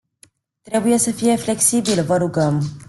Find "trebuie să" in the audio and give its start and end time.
0.61-1.11